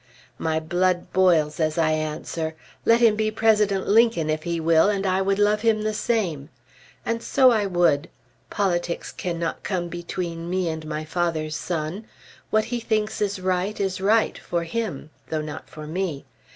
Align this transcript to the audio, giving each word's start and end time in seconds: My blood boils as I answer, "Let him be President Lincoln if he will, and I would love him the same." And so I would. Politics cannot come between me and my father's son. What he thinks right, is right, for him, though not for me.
My 0.39 0.59
blood 0.59 1.13
boils 1.13 1.59
as 1.59 1.77
I 1.77 1.91
answer, 1.91 2.55
"Let 2.85 3.01
him 3.01 3.15
be 3.15 3.29
President 3.29 3.87
Lincoln 3.87 4.31
if 4.31 4.41
he 4.41 4.59
will, 4.59 4.89
and 4.89 5.05
I 5.05 5.21
would 5.21 5.37
love 5.37 5.61
him 5.61 5.83
the 5.83 5.93
same." 5.93 6.49
And 7.05 7.21
so 7.21 7.51
I 7.51 7.67
would. 7.67 8.09
Politics 8.49 9.11
cannot 9.11 9.61
come 9.61 9.89
between 9.89 10.49
me 10.49 10.67
and 10.69 10.87
my 10.87 11.05
father's 11.05 11.55
son. 11.55 12.07
What 12.49 12.65
he 12.65 12.79
thinks 12.79 13.21
right, 13.37 13.79
is 13.79 14.01
right, 14.01 14.39
for 14.39 14.63
him, 14.63 15.11
though 15.29 15.41
not 15.41 15.69
for 15.69 15.85
me. 15.85 16.25